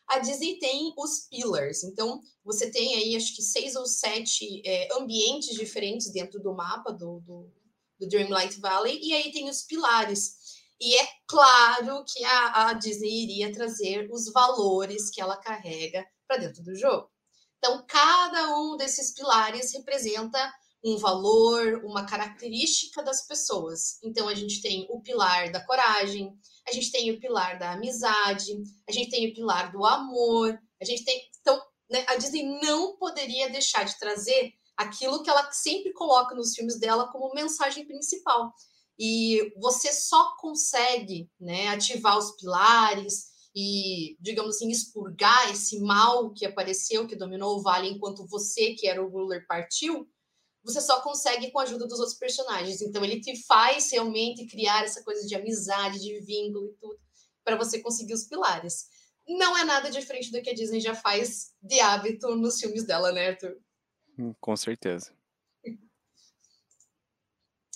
[0.07, 4.87] A Disney tem os pillars, então você tem aí acho que seis ou sete é,
[4.99, 7.51] ambientes diferentes dentro do mapa do, do,
[7.99, 10.35] do, Dreamlight Valley, e aí tem os pilares.
[10.79, 16.37] E é claro que a, a Disney iria trazer os valores que ela carrega para
[16.37, 17.09] dentro do jogo.
[17.57, 20.53] Então, cada um desses pilares representa
[20.85, 23.97] um valor, uma característica das pessoas.
[24.03, 26.31] Então, a gente tem o pilar da coragem,
[26.67, 28.53] a gente tem o pilar da amizade,
[28.87, 31.19] a gente tem o pilar do amor, a gente tem.
[31.41, 36.53] Então, né, a Disney não poderia deixar de trazer aquilo que ela sempre coloca nos
[36.53, 38.53] filmes dela como mensagem principal.
[38.99, 46.45] E você só consegue né, ativar os pilares e, digamos assim, expurgar esse mal que
[46.45, 50.07] apareceu, que dominou o vale, enquanto você, que era o ruler, partiu,
[50.65, 52.81] você só consegue com a ajuda dos outros personagens.
[52.81, 56.99] Então ele te faz realmente criar essa coisa de amizade, de vínculo e tudo,
[57.43, 58.87] para você conseguir os pilares.
[59.27, 63.11] Não é nada diferente do que a Disney já faz de hábito nos filmes dela,
[63.11, 63.57] né, Arthur?
[64.17, 65.13] Hum, com certeza.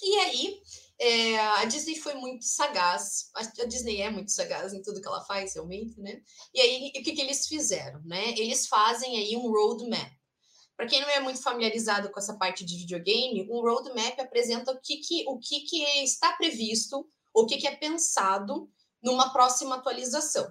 [0.01, 0.61] E aí,
[0.97, 3.29] é, a Disney foi muito sagaz.
[3.35, 6.21] A Disney é muito sagaz em tudo que ela faz, realmente, né?
[6.53, 8.29] E aí, o que, que eles fizeram, né?
[8.31, 10.18] Eles fazem aí um roadmap.
[10.79, 14.79] Para quem não é muito familiarizado com essa parte de videogame, um roadmap apresenta o
[14.79, 18.71] que, que, o que, que está previsto, o que, que é pensado
[19.03, 20.47] numa próxima atualização.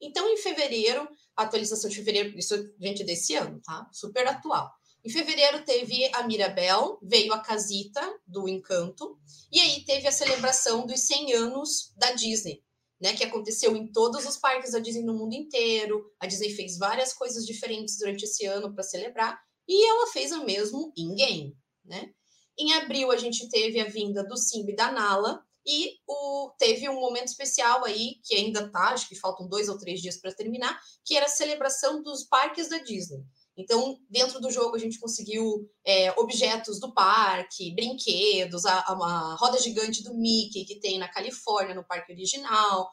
[0.00, 3.88] Então, em fevereiro, a atualização de fevereiro, isso gente desse ano, tá?
[3.90, 4.70] Super atual.
[5.04, 9.18] Em fevereiro teve a Mirabel, veio a Casita do Encanto,
[9.50, 12.62] e aí teve a celebração dos 100 anos da Disney,
[13.00, 16.08] né, que aconteceu em todos os parques da Disney no mundo inteiro.
[16.20, 20.44] A Disney fez várias coisas diferentes durante esse ano para celebrar, e ela fez o
[20.44, 22.12] mesmo in-game, né?
[22.58, 26.88] Em abril, a gente teve a vinda do Simba e da Nala, e o, teve
[26.88, 30.34] um momento especial aí, que ainda tá, acho que faltam dois ou três dias para
[30.34, 33.24] terminar, que era a celebração dos parques da Disney.
[33.56, 39.34] Então, dentro do jogo, a gente conseguiu é, objetos do parque, brinquedos, a, a, uma
[39.36, 42.90] roda gigante do Mickey que tem na Califórnia, no parque original.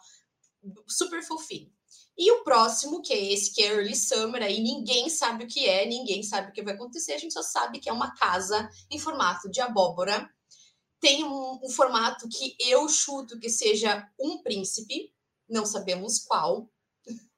[0.88, 1.72] Super fofinho.
[2.18, 5.66] E o próximo, que é esse, que é Early Summer, aí ninguém sabe o que
[5.66, 8.70] é, ninguém sabe o que vai acontecer, a gente só sabe que é uma casa
[8.92, 10.30] em formato de abóbora.
[11.00, 15.14] Tem um, um formato que eu chuto que seja um príncipe,
[15.48, 16.70] não sabemos qual.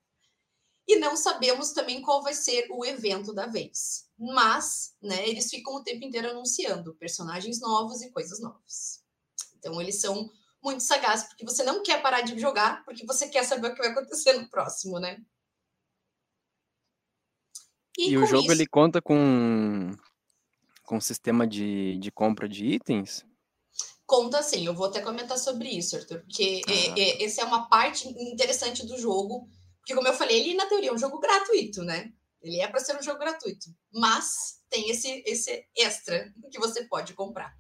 [0.88, 4.10] E não sabemos também qual vai ser o evento da vez.
[4.18, 9.02] Mas, né, eles ficam o tempo inteiro anunciando personagens novos e coisas novas.
[9.56, 10.30] Então, eles são
[10.64, 13.82] muito sagaz, porque você não quer parar de jogar, porque você quer saber o que
[13.82, 15.20] vai acontecer no próximo, né?
[17.98, 18.52] E, e o jogo isso...
[18.52, 19.92] ele conta com
[20.84, 23.26] com sistema de, de compra de itens?
[24.06, 26.72] Conta sim, eu vou até comentar sobre isso, Arthur, porque ah.
[26.72, 29.48] é, é, essa é uma parte interessante do jogo,
[29.78, 32.12] porque como eu falei, ele na teoria é um jogo gratuito, né?
[32.42, 37.14] Ele é para ser um jogo gratuito, mas tem esse, esse extra que você pode
[37.14, 37.56] comprar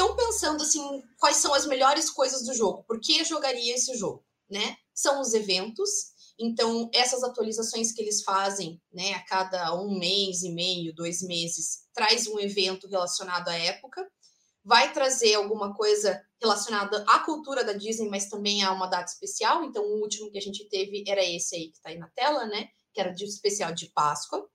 [0.00, 2.84] estão pensando assim, quais são as melhores coisas do jogo?
[2.84, 4.76] Por que jogaria esse jogo, né?
[4.94, 5.90] São os eventos.
[6.38, 11.84] Então, essas atualizações que eles fazem, né, a cada um mês e meio, dois meses,
[11.92, 14.10] traz um evento relacionado à época,
[14.64, 19.64] vai trazer alguma coisa relacionada à cultura da Disney, mas também a uma data especial.
[19.64, 22.46] Então, o último que a gente teve era esse aí que está aí na tela,
[22.46, 22.68] né?
[22.94, 24.48] Que era de especial de Páscoa.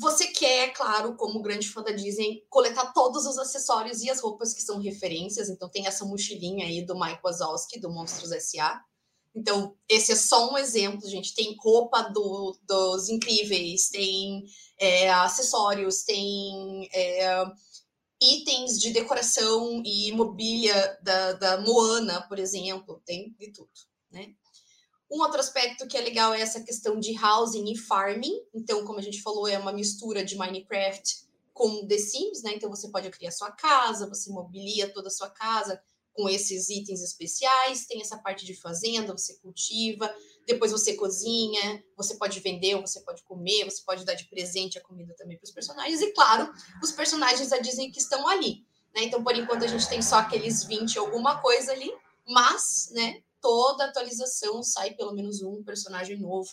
[0.00, 4.54] Você quer, claro, como grande fã da Disney, coletar todos os acessórios e as roupas
[4.54, 5.50] que são referências.
[5.50, 8.82] Então tem essa mochilinha aí do Mike Wazowski, do Monstros S.A.
[9.34, 11.34] Então, esse é só um exemplo, gente.
[11.34, 14.42] Tem roupa do, dos incríveis, tem
[14.78, 17.44] é, acessórios, tem é,
[18.22, 23.70] itens de decoração e mobília da, da Moana, por exemplo, tem de tudo,
[24.10, 24.34] né?
[25.10, 28.42] Um outro aspecto que é legal é essa questão de housing e farming.
[28.54, 32.52] Então, como a gente falou, é uma mistura de Minecraft com The Sims, né?
[32.54, 37.02] Então você pode criar sua casa, você mobilia toda a sua casa com esses itens
[37.02, 40.12] especiais, tem essa parte de fazenda, você cultiva,
[40.46, 44.82] depois você cozinha, você pode vender, você pode comer, você pode dar de presente a
[44.82, 48.64] comida também para os personagens, e claro, os personagens da Disney que estão ali.
[48.94, 49.04] Né?
[49.04, 51.90] Então, por enquanto, a gente tem só aqueles 20 alguma coisa ali,
[52.26, 56.50] Mas, né, toda atualização sai pelo menos um personagem novo.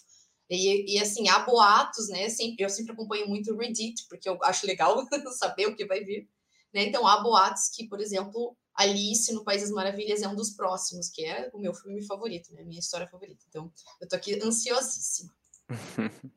[0.49, 2.29] E, e assim, há boatos, né?
[2.29, 5.05] Sempre, eu sempre acompanho muito o Reddit, porque eu acho legal
[5.37, 6.27] saber o que vai vir.
[6.73, 6.83] Né?
[6.85, 11.09] Então, há boatos que, por exemplo, Alice no País das Maravilhas é um dos próximos,
[11.09, 12.63] que é o meu filme favorito, né?
[12.63, 13.43] Minha história favorita.
[13.49, 15.33] Então, eu tô aqui ansiosíssima.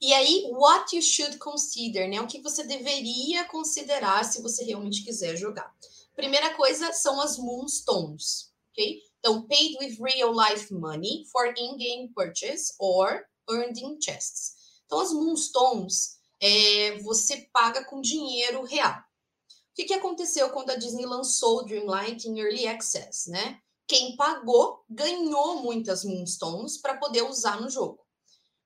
[0.00, 2.20] e aí, what you should consider, né?
[2.20, 5.74] O que você deveria considerar se você realmente quiser jogar.
[6.14, 9.02] Primeira coisa são as Moonstones, ok?
[9.24, 14.52] Então, paid with real life money for in-game purchase or earned in chests.
[14.84, 18.92] Então, as Moonstones é, você paga com dinheiro real.
[18.92, 23.58] O que, que aconteceu quando a Disney lançou o Dreamlight em Early Access, né?
[23.88, 28.04] Quem pagou ganhou muitas Moonstones para poder usar no jogo.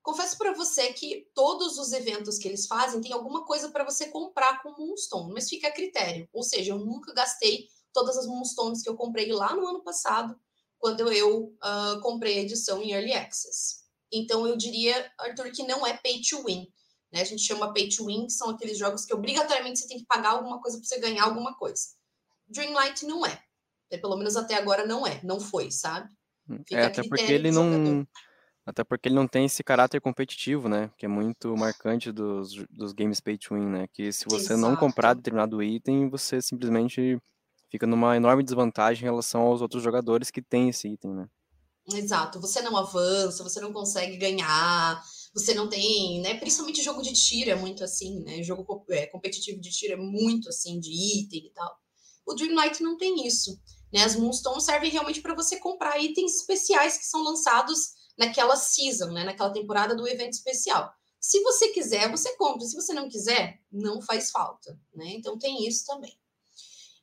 [0.03, 4.09] Confesso para você que todos os eventos que eles fazem tem alguma coisa para você
[4.09, 6.29] comprar com Moonstone, mas fica a critério.
[6.33, 10.37] Ou seja, eu nunca gastei todas as Moonstones que eu comprei lá no ano passado,
[10.79, 13.79] quando eu uh, comprei a edição em Early Access.
[14.13, 16.67] Então eu diria, Arthur, que não é pay to win.
[17.13, 17.21] Né?
[17.21, 20.07] A gente chama pay to win, que são aqueles jogos que obrigatoriamente você tem que
[20.07, 21.83] pagar alguma coisa para você ganhar alguma coisa.
[22.49, 23.43] Dreamlight não é.
[24.01, 26.09] Pelo menos até agora não é, não foi, sabe?
[26.49, 28.07] Hum, Fica é, até porque ele não.
[28.67, 30.91] Até porque ele não tem esse caráter competitivo, né?
[30.99, 33.87] Que é muito marcante dos, dos games pay to win, né?
[33.91, 34.61] Que se você Exato.
[34.61, 37.19] não comprar determinado item, você simplesmente
[37.71, 41.29] fica numa enorme desvantagem em relação aos outros jogadores que têm esse item, né?
[41.95, 42.41] Exato.
[42.41, 45.03] Você não avança, você não consegue ganhar,
[45.33, 46.35] você não tem, né?
[46.35, 48.43] Principalmente jogo de tiro é muito assim, né?
[48.43, 51.79] Jogo é, competitivo de tiro é muito assim, de item e tal.
[52.27, 53.59] O Dreamlight não tem isso.
[53.93, 54.05] Né?
[54.05, 59.25] As Moonstones servem realmente para você comprar itens especiais que são lançados naquela season, né?
[59.25, 60.93] naquela temporada do evento especial.
[61.21, 62.67] Se você quiser, você compra.
[62.67, 64.79] Se você não quiser, não faz falta.
[64.95, 65.15] Né?
[65.15, 66.19] Então tem isso também.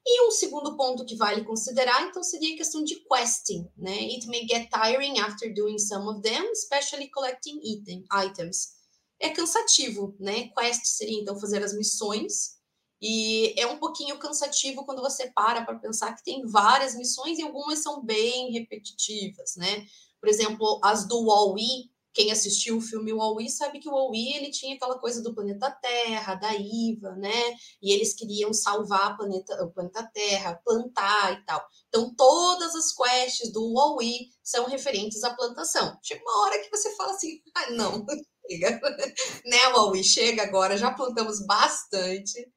[0.08, 3.98] E um segundo ponto que vale considerar, então, seria a questão de questing, né?
[3.98, 8.76] It may get tiring after doing some of them, especially collecting item, items.
[9.20, 10.50] É cansativo, né?
[10.50, 12.56] Quest seria, então, fazer as missões,
[13.02, 17.44] e é um pouquinho cansativo quando você para para pensar que tem várias missões e
[17.44, 19.86] algumas são bem repetitivas, né?
[20.20, 24.50] Por exemplo, as do Wall-E, quem assistiu o filme Wall-E sabe que o Wall-E ele
[24.50, 27.58] tinha aquela coisa do planeta Terra, da IVA, né?
[27.82, 31.62] E eles queriam salvar planeta, o planeta Terra, plantar e tal.
[31.90, 36.00] Então todas as quests do Wall-E são referentes à plantação.
[36.02, 38.06] Chega uma hora que você fala assim, ah, não,
[38.50, 38.80] chega,
[39.46, 42.50] né, Wall-E, chega agora, já plantamos bastante,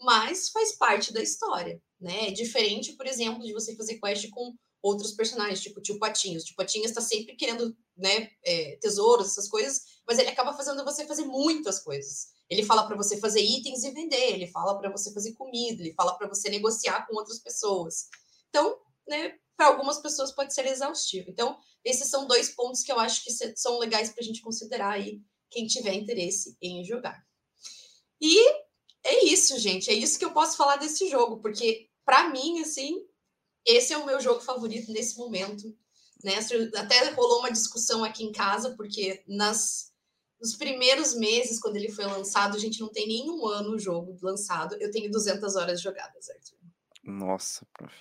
[0.00, 2.28] mas faz parte da história, né?
[2.28, 4.52] É diferente, por exemplo, de você fazer quest com
[4.84, 6.42] outros personagens, tipo o tio Patinhos.
[6.42, 10.84] O tio Patinhos está sempre querendo né, é, tesouros, essas coisas, mas ele acaba fazendo
[10.84, 12.34] você fazer muitas coisas.
[12.50, 15.94] Ele fala para você fazer itens e vender, ele fala para você fazer comida, ele
[15.94, 18.08] fala para você negociar com outras pessoas.
[18.50, 18.76] Então,
[19.08, 21.30] né, para algumas pessoas pode ser exaustivo.
[21.30, 24.92] Então, esses são dois pontos que eu acho que são legais para a gente considerar
[24.92, 27.24] aí quem tiver interesse em jogar.
[28.20, 28.38] E
[29.02, 29.88] é isso, gente.
[29.88, 33.02] É isso que eu posso falar desse jogo, porque para mim, assim,
[33.66, 35.74] esse é o meu jogo favorito nesse momento.
[36.22, 36.34] Né?
[36.76, 39.92] Até rolou uma discussão aqui em casa, porque nas,
[40.40, 44.16] nos primeiros meses, quando ele foi lançado, a gente não tem nenhum ano o jogo
[44.22, 44.76] lançado.
[44.80, 46.58] Eu tenho 200 horas jogadas, Arthur.
[47.02, 47.94] Nossa, prof.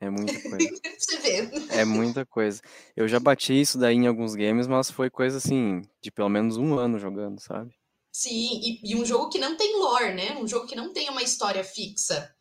[0.00, 0.80] É muita coisa.
[0.98, 1.50] Você vê.
[1.70, 2.60] É muita coisa.
[2.94, 6.56] Eu já bati isso daí em alguns games, mas foi coisa assim, de pelo menos
[6.56, 7.74] um ano jogando, sabe?
[8.12, 10.36] Sim, e, e um jogo que não tem lore, né?
[10.38, 12.34] Um jogo que não tem uma história fixa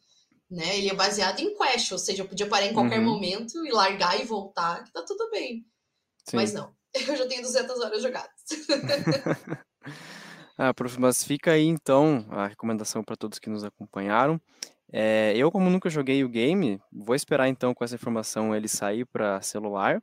[0.55, 0.77] né?
[0.77, 3.05] Ele é baseado em quest, ou seja, eu podia parar em qualquer uhum.
[3.05, 5.65] momento e largar e voltar, que tá tudo bem.
[6.27, 6.37] Sim.
[6.37, 8.31] Mas não, eu já tenho 200 horas jogadas.
[10.57, 14.41] ah, prof, mas fica aí então a recomendação para todos que nos acompanharam.
[14.91, 19.05] É, eu, como nunca joguei o game, vou esperar então com essa informação ele sair
[19.05, 20.01] para celular,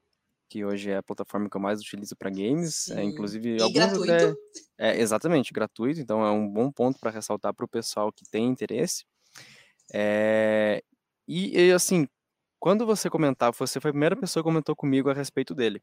[0.50, 2.90] que hoje é a plataforma que eu mais utilizo para games.
[2.90, 4.12] É, inclusive, e gratuito.
[4.12, 4.34] Até,
[4.78, 5.98] é, exatamente, gratuito.
[5.98, 9.04] Então é um bom ponto para ressaltar para o pessoal que tem interesse.
[9.92, 10.82] É,
[11.28, 12.06] e, e, assim,
[12.58, 15.82] quando você comentava, você foi a primeira pessoa que comentou comigo a respeito dele.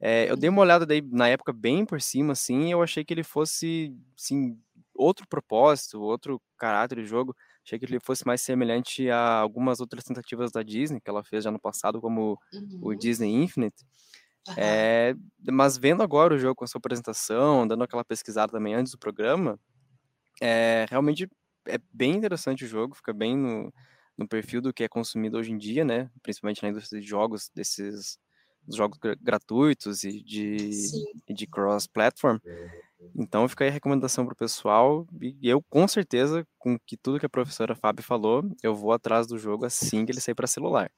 [0.00, 3.04] É, eu dei uma olhada daí na época bem por cima, assim, e eu achei
[3.04, 4.58] que ele fosse, assim,
[4.94, 7.34] outro propósito, outro caráter de jogo.
[7.64, 11.44] Achei que ele fosse mais semelhante a algumas outras tentativas da Disney, que ela fez
[11.44, 12.78] já no passado, como uhum.
[12.82, 13.84] o Disney Infinite.
[14.48, 14.54] Uhum.
[14.56, 15.14] É,
[15.50, 18.98] mas vendo agora o jogo com a sua apresentação, dando aquela pesquisada também antes do
[18.98, 19.60] programa,
[20.40, 21.28] é, realmente
[21.66, 23.72] é bem interessante o jogo, fica bem no,
[24.16, 26.10] no perfil do que é consumido hoje em dia, né?
[26.22, 28.18] Principalmente na indústria de jogos, desses
[28.70, 30.70] jogos gratuitos e de,
[31.26, 32.38] e de cross-platform.
[33.16, 35.06] Então fica aí a recomendação para o pessoal.
[35.20, 39.26] E eu, com certeza, com que tudo que a professora Fábio falou, eu vou atrás
[39.26, 40.90] do jogo assim que ele sair para celular.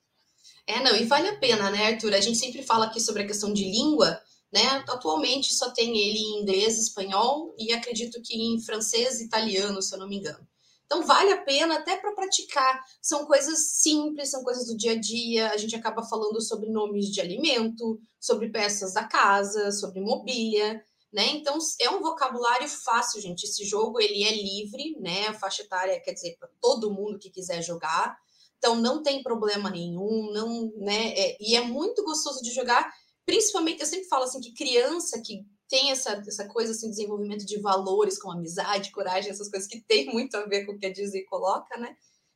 [0.66, 2.14] É, não, e vale a pena, né, Arthur?
[2.14, 4.20] A gente sempre fala aqui sobre a questão de língua,
[4.52, 4.84] né?
[4.88, 9.94] Atualmente só tem ele em inglês, espanhol e acredito que em francês e italiano, se
[9.94, 10.46] eu não me engano.
[10.90, 12.84] Então vale a pena até para praticar.
[13.00, 15.50] São coisas simples, são coisas do dia a dia.
[15.50, 21.28] A gente acaba falando sobre nomes de alimento, sobre peças da casa, sobre mobília, né?
[21.28, 23.44] Então é um vocabulário fácil, gente.
[23.44, 25.28] Esse jogo ele é livre, né?
[25.28, 28.16] A faixa etária quer dizer para todo mundo que quiser jogar.
[28.58, 31.12] Então não tem problema nenhum, não, né?
[31.16, 32.92] É, e é muito gostoso de jogar.
[33.30, 37.60] Principalmente eu sempre falo assim que criança que tem essa, essa coisa assim, desenvolvimento de
[37.60, 40.92] valores como amizade, coragem, essas coisas que tem muito a ver com o que a
[40.92, 41.94] Disney coloca, né?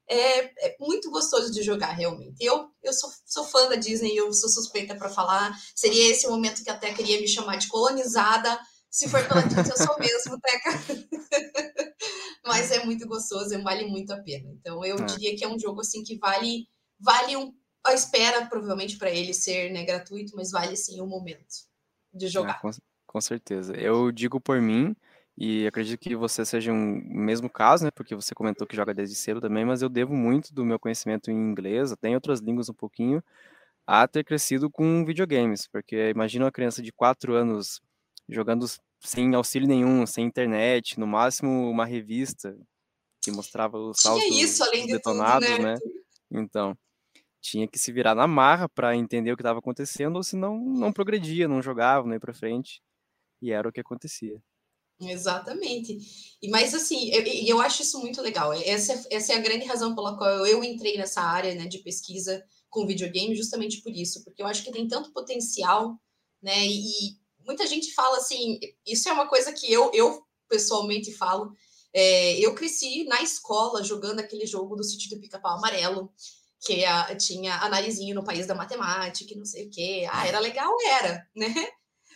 [0.09, 2.37] É, é muito gostoso de jogar, realmente.
[2.41, 5.53] Eu, eu sou, sou fã da Disney, eu sou suspeita para falar.
[5.75, 8.57] Seria esse o momento que até queria me chamar de colonizada.
[8.89, 10.85] Se for pela Disney, eu sou mesmo, Teca.
[12.47, 14.49] Mas é muito gostoso e vale muito a pena.
[14.53, 15.05] Então, eu é.
[15.07, 16.69] diria que é um jogo assim que vale,
[17.01, 17.53] vale um,
[17.85, 21.67] a espera, provavelmente, para ele ser né, gratuito, mas vale sim o momento
[22.13, 22.61] de é, jogar.
[22.65, 22.71] É,
[23.07, 23.75] com certeza.
[23.77, 24.97] Eu digo por mim,
[25.37, 27.91] e acredito que você seja um mesmo caso, né?
[27.91, 31.31] Porque você comentou que joga desde cedo também, mas eu devo muito do meu conhecimento
[31.31, 33.23] em inglês, até em outras línguas um pouquinho,
[33.87, 35.67] a ter crescido com videogames.
[35.67, 37.81] Porque imagina uma criança de 4 anos
[38.29, 38.65] jogando
[39.01, 42.57] sem auxílio nenhum, sem internet, no máximo uma revista
[43.21, 45.75] que mostrava os saltos isso, detonados, tudo, né?
[45.75, 45.81] né?
[46.31, 46.79] Então,
[47.45, 50.91] tinha que se virar na marra para entender o que estava acontecendo, ou senão não
[50.91, 52.81] progredia, não jogava, não ia para frente.
[53.43, 54.41] E era o que acontecia.
[54.99, 55.99] Exatamente.
[56.41, 58.53] E mas assim, eu, eu acho isso muito legal.
[58.55, 62.43] Essa, essa é a grande razão pela qual eu entrei nessa área né, de pesquisa
[62.71, 66.01] com videogame, justamente por isso, porque eu acho que tem tanto potencial,
[66.43, 66.67] né?
[66.67, 71.53] E, muita gente fala assim, isso é uma coisa que eu, eu pessoalmente falo.
[71.93, 76.11] É, eu cresci na escola jogando aquele jogo do sítio do pica-pau amarelo,
[76.65, 80.07] que a, tinha a narizinho no país da matemática, e não sei o quê.
[80.11, 81.55] Ah, era legal, era, né?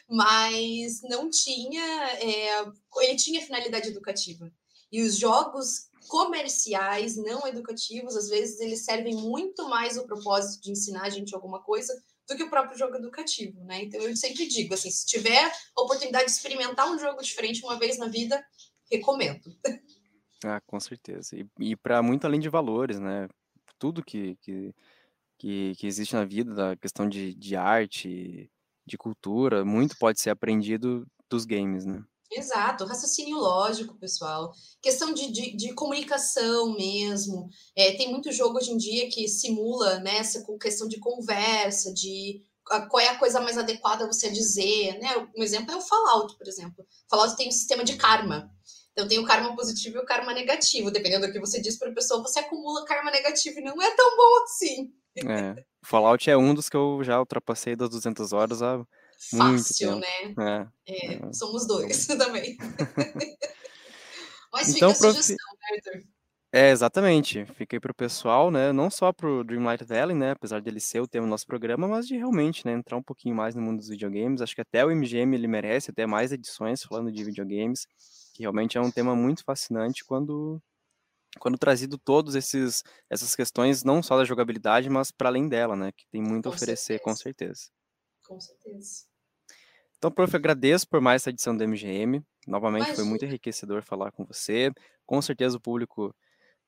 [0.08, 1.82] mas não tinha.
[2.14, 2.64] É,
[3.02, 4.50] ele tinha finalidade educativa.
[4.90, 10.72] E os jogos comerciais não educativos, às vezes, eles servem muito mais o propósito de
[10.72, 11.92] ensinar a gente alguma coisa
[12.26, 13.82] do que o próprio jogo educativo, né?
[13.82, 17.98] Então eu sempre digo assim, se tiver oportunidade de experimentar um jogo diferente uma vez
[17.98, 18.42] na vida,
[18.90, 19.42] recomendo.
[20.44, 21.36] Ah, com certeza.
[21.36, 23.26] E, e para muito além de valores, né?
[23.78, 24.74] Tudo que, que,
[25.38, 28.50] que, que existe na vida, da questão de, de arte,
[28.86, 32.02] de cultura, muito pode ser aprendido dos games, né?
[32.30, 34.52] Exato, raciocínio lógico, pessoal.
[34.82, 37.48] Questão de, de, de comunicação mesmo.
[37.74, 42.42] É, tem muito jogo hoje em dia que simula né, essa questão de conversa, de
[42.90, 44.98] qual é a coisa mais adequada você dizer.
[44.98, 45.08] Né?
[45.36, 46.86] Um exemplo é o Fallout, por exemplo.
[47.08, 48.50] Fallout tem um sistema de karma.
[48.98, 50.90] Então tem o karma positivo e o karma negativo.
[50.90, 53.94] Dependendo do que você diz para a pessoa, você acumula karma negativo e não é
[53.94, 54.92] tão bom assim.
[55.18, 55.64] É.
[55.84, 58.78] Fallout é um dos que eu já ultrapassei das 200 horas há
[59.32, 60.40] muito Fácil, tempo.
[60.40, 60.68] né?
[60.88, 62.56] É, é, somos dois também.
[64.52, 66.02] Mas então, fica a sugestão, né, Arthur?
[66.50, 67.46] É, exatamente.
[67.54, 68.72] Fiquei para o pessoal, né?
[68.72, 70.32] Não só para o Dreamlight Valley, né?
[70.32, 72.72] Apesar dele ser o tema do nosso programa, mas de realmente, né?
[72.72, 74.40] Entrar um pouquinho mais no mundo dos videogames.
[74.40, 77.86] Acho que até o MGM ele merece até mais edições falando de videogames,
[78.38, 80.62] que realmente é um tema muito fascinante quando
[81.40, 85.90] quando trazido todos esses essas questões não só da jogabilidade, mas para além dela, né,
[85.90, 87.02] que tem muito com a oferecer, certeza.
[87.02, 87.62] com certeza.
[88.24, 89.06] Com certeza.
[89.96, 92.22] Então, prof, agradeço por mais essa edição do MGM.
[92.46, 92.96] Novamente Imagina.
[92.96, 94.70] foi muito enriquecedor falar com você.
[95.04, 96.14] Com certeza o público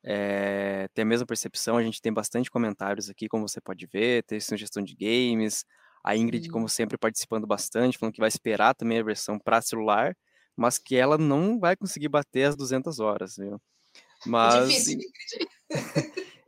[0.03, 1.77] é, tem a mesma percepção.
[1.77, 5.65] A gente tem bastante comentários aqui, como você pode ver, tem sugestão de games.
[6.03, 10.17] A Ingrid, como sempre, participando bastante, falando que vai esperar também a versão para celular,
[10.57, 13.55] mas que ela não vai conseguir bater as 200 horas, viu?
[13.55, 14.99] É mas, difícil,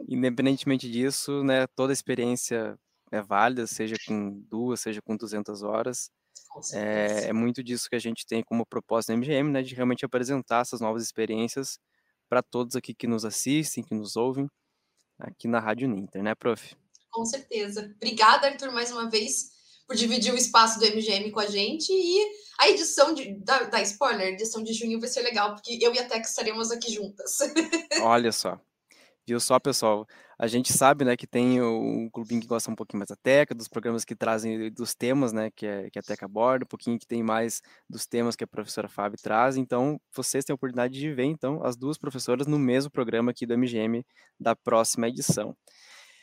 [0.08, 2.78] independentemente disso, né, toda experiência
[3.10, 6.10] é válida, seja com duas, seja com 200 horas.
[6.74, 10.04] É, é, muito disso que a gente tem como propósito da MGM, né, de realmente
[10.04, 11.78] apresentar essas novas experiências
[12.28, 14.48] para todos aqui que nos assistem, que nos ouvem,
[15.18, 16.74] aqui na Rádio Ninter, né, prof?
[17.10, 17.92] Com certeza.
[17.96, 19.50] Obrigada, Arthur, mais uma vez,
[19.86, 23.82] por dividir o espaço do MGM com a gente e a edição de, da, da
[23.82, 26.92] spoiler, a edição de junho vai ser legal, porque eu e a Tex estaremos aqui
[26.92, 27.38] juntas.
[28.02, 28.60] Olha só.
[29.26, 30.06] Viu só, pessoal?
[30.36, 33.54] A gente sabe, né, que tem um clubinho que gosta um pouquinho mais da Teca,
[33.54, 36.98] dos programas que trazem dos temas, né, que, é, que a Teca aborda, um pouquinho
[36.98, 39.56] que tem mais dos temas que a professora Fábio traz.
[39.56, 43.46] Então, vocês têm a oportunidade de ver, então, as duas professoras no mesmo programa aqui
[43.46, 44.04] do MGM
[44.40, 45.56] da próxima edição.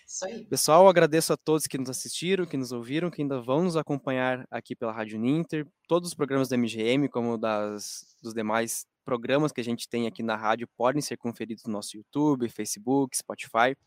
[0.10, 0.44] Isso aí.
[0.46, 4.44] Pessoal, agradeço a todos que nos assistiram, que nos ouviram, que ainda vão nos acompanhar
[4.50, 9.62] aqui pela Rádio Ninter, todos os programas da MGM, como das dos demais programas que
[9.62, 13.78] a gente tem aqui na rádio podem ser conferidos no nosso YouTube, Facebook, Spotify.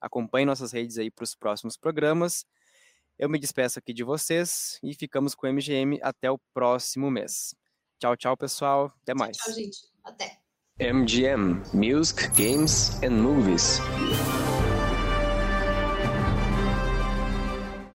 [0.00, 2.46] Acompanhe nossas redes aí para os próximos programas.
[3.18, 7.56] Eu me despeço aqui de vocês e ficamos com o MGM até o próximo mês.
[7.98, 8.92] Tchau, tchau, pessoal.
[9.02, 9.36] Até mais.
[9.36, 9.78] Tchau, gente.
[10.04, 10.38] Até.
[10.80, 13.78] MGM Music, Games and Movies.